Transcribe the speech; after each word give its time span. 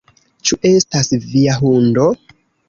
"Ĉu 0.49 0.57
estas 0.69 1.11
via 1.35 1.59
hundo?" 1.61 2.09